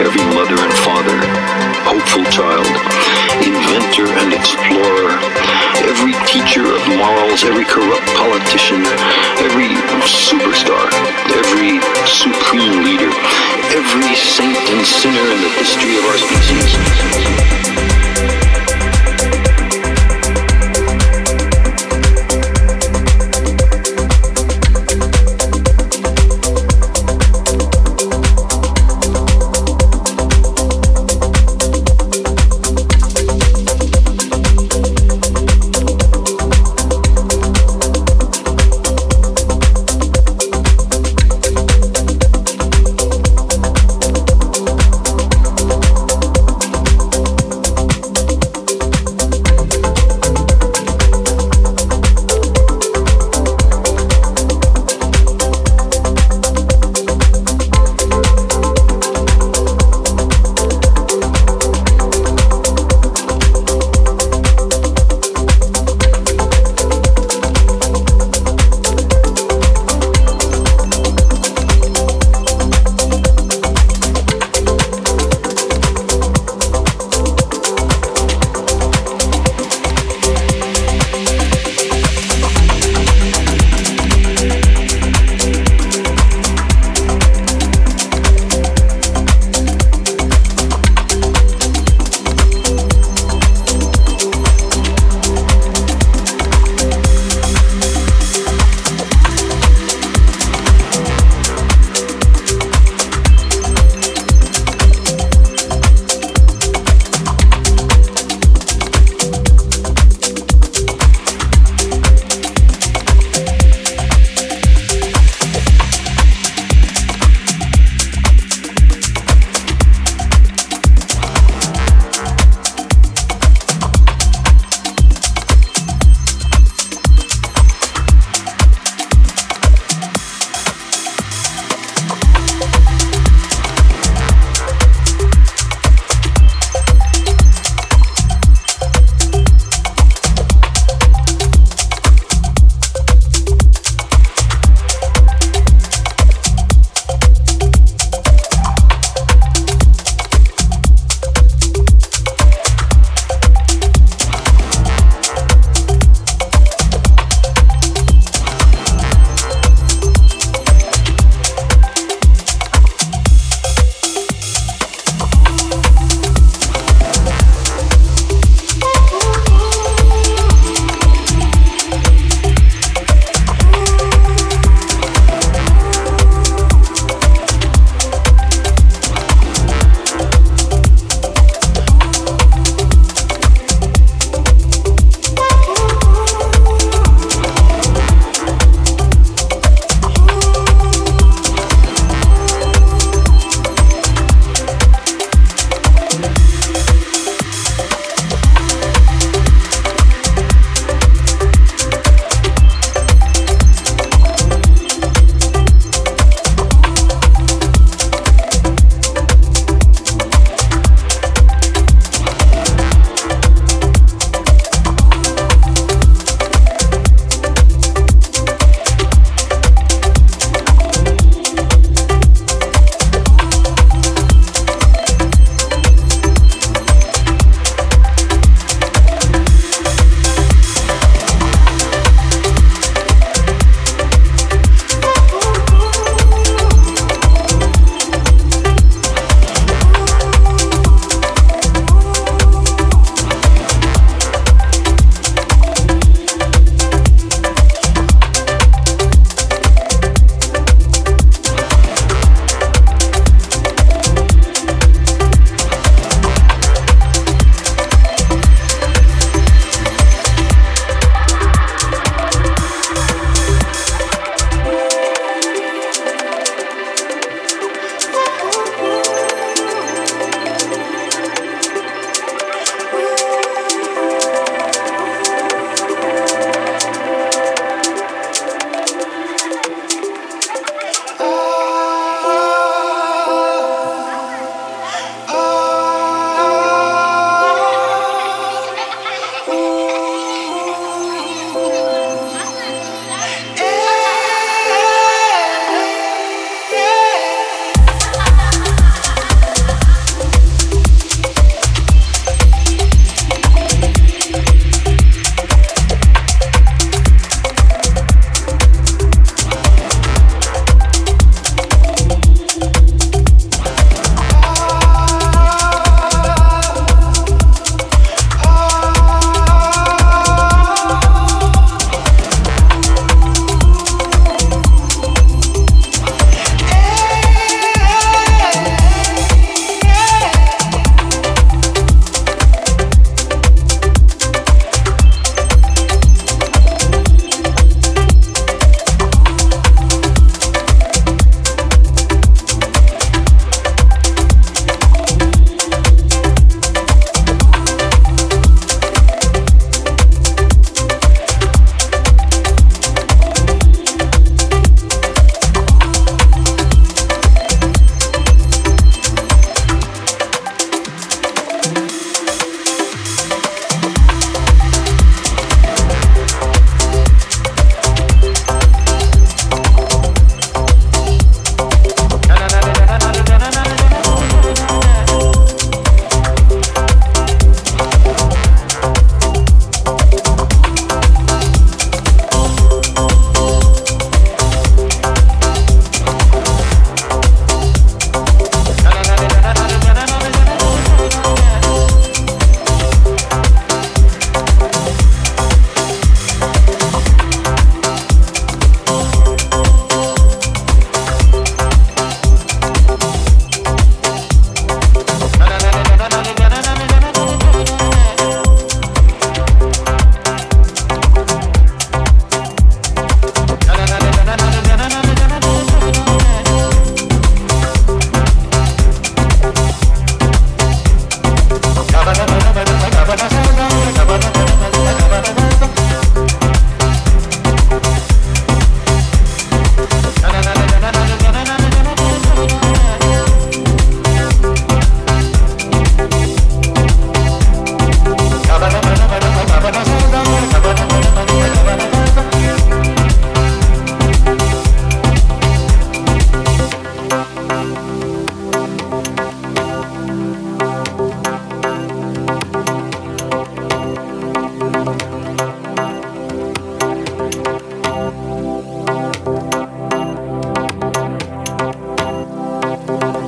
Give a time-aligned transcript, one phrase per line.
[0.00, 1.18] every mother and father,
[1.84, 2.66] hopeful child,
[3.44, 5.18] inventor and explorer,
[5.84, 8.82] every teacher of morals, every corrupt politician,
[9.44, 9.74] every
[10.08, 10.88] superstar,
[11.30, 13.12] every supreme leader,
[13.76, 17.91] every saint and sinner in the history of our species.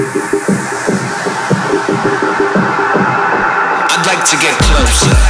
[0.00, 0.04] I'd
[4.06, 5.27] like to get closer.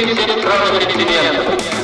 [0.00, 1.79] 50 травм экспериментов.